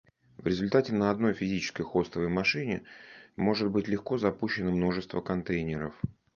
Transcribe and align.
В 0.39 0.47
результате 0.47 0.95
на 0.95 1.11
одной 1.11 1.33
физической 1.35 1.83
хостовой 1.83 2.27
машине 2.27 2.81
может 3.35 3.69
быть 3.69 3.87
легко 3.87 4.17
запущено 4.17 4.71
множество 4.71 5.21
контейнеров 5.21 5.93